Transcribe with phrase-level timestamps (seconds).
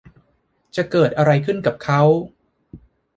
[0.75, 2.01] จะเกิดอะไรขึ้นกับเค้า